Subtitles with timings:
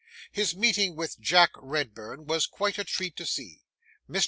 [0.31, 3.59] His meeting with Jack Redburn was quite a treat to see.
[4.09, 4.19] Mr.